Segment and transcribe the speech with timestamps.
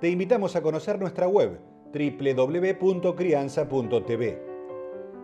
[0.00, 1.58] te invitamos a conocer nuestra web
[1.92, 4.42] www.crianza.tv.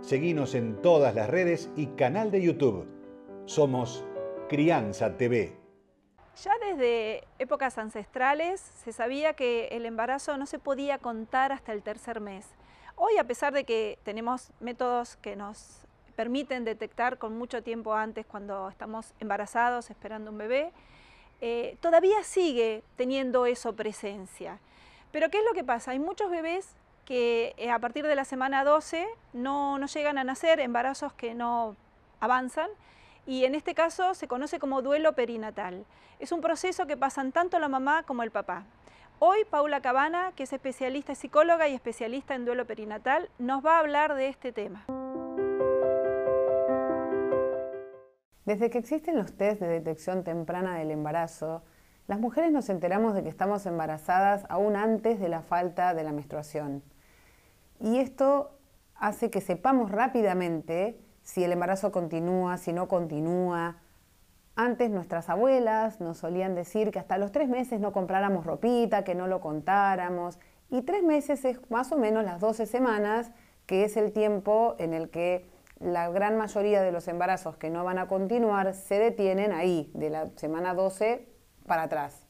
[0.00, 2.88] Seguimos en todas las redes y canal de YouTube.
[3.45, 4.05] Somos
[4.48, 5.56] Crianza TV.
[6.42, 11.84] Ya desde épocas ancestrales se sabía que el embarazo no se podía contar hasta el
[11.84, 12.48] tercer mes.
[12.97, 15.86] Hoy, a pesar de que tenemos métodos que nos
[16.16, 20.72] permiten detectar con mucho tiempo antes cuando estamos embarazados, esperando un bebé,
[21.47, 24.61] eh, todavía sigue teniendo eso presencia.
[25.12, 25.91] Pero ¿qué es lo que pasa?
[25.91, 30.25] Hay muchos bebés que eh, a partir de la semana 12 no, no llegan a
[30.25, 31.77] nacer, embarazos que no
[32.19, 32.70] avanzan,
[33.27, 35.84] y en este caso se conoce como duelo perinatal.
[36.19, 38.64] Es un proceso que pasan tanto la mamá como el papá.
[39.19, 43.81] Hoy Paula Cabana, que es especialista psicóloga y especialista en duelo perinatal, nos va a
[43.81, 44.86] hablar de este tema.
[48.45, 51.62] Desde que existen los test de detección temprana del embarazo,
[52.06, 56.12] las mujeres nos enteramos de que estamos embarazadas aún antes de la falta de la
[56.12, 56.83] menstruación.
[57.81, 58.59] Y esto
[58.97, 63.78] hace que sepamos rápidamente si el embarazo continúa, si no continúa.
[64.56, 69.14] Antes nuestras abuelas nos solían decir que hasta los tres meses no compráramos ropita, que
[69.14, 70.39] no lo contáramos.
[70.69, 73.33] Y tres meses es más o menos las 12 semanas,
[73.64, 75.48] que es el tiempo en el que
[75.80, 80.11] la gran mayoría de los embarazos que no van a continuar se detienen ahí, de
[80.11, 81.28] la semana 12
[81.67, 82.27] para atrás.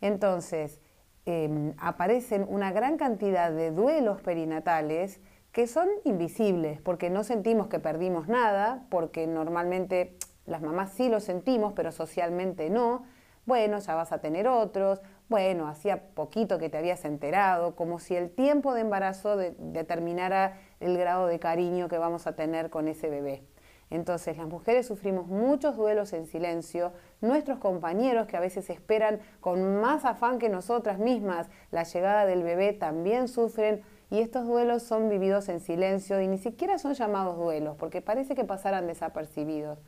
[0.00, 0.80] Entonces,
[1.24, 5.20] em, aparecen una gran cantidad de duelos perinatales
[5.52, 10.16] que son invisibles, porque no sentimos que perdimos nada, porque normalmente
[10.46, 13.04] las mamás sí lo sentimos, pero socialmente no.
[13.44, 18.14] Bueno, ya vas a tener otros, bueno, hacía poquito que te habías enterado, como si
[18.14, 23.08] el tiempo de embarazo determinara el grado de cariño que vamos a tener con ese
[23.08, 23.42] bebé.
[23.90, 29.80] Entonces las mujeres sufrimos muchos duelos en silencio, nuestros compañeros que a veces esperan con
[29.80, 35.10] más afán que nosotras mismas la llegada del bebé también sufren y estos duelos son
[35.10, 39.78] vividos en silencio y ni siquiera son llamados duelos porque parece que pasaran desapercibidos.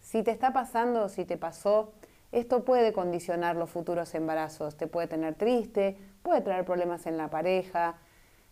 [0.00, 1.92] Si te está pasando o si te pasó,
[2.32, 7.30] esto puede condicionar los futuros embarazos, te puede tener triste, puede traer problemas en la
[7.30, 7.96] pareja.